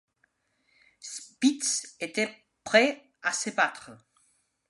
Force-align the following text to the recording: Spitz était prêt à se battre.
Spitz 0.99 1.95
était 1.99 2.35
prêt 2.63 3.03
à 3.21 3.33
se 3.33 3.51
battre. 3.51 3.91